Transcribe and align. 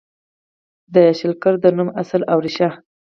د 0.93 0.95
شلګر 1.19 1.55
د 1.63 1.65
نوم 1.77 1.89
اصل 2.01 2.21
او 2.31 2.37
ریښه: 2.45 2.69